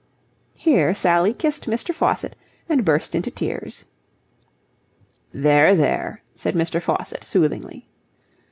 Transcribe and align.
Here 0.57 0.95
Sally 0.95 1.31
kissed 1.31 1.67
Mr. 1.67 1.93
Faucitt 1.93 2.35
and 2.67 2.83
burst 2.83 3.13
into 3.13 3.29
tears. 3.29 3.85
"There, 5.31 5.75
there," 5.75 6.23
said 6.33 6.55
Mr. 6.55 6.81
Faucitt, 6.81 7.23
soothingly. 7.23 7.87